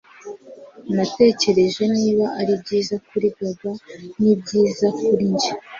[0.95, 3.71] natekereje niba ari byiza kuri gaga
[4.21, 5.51] nibyiza kuri njye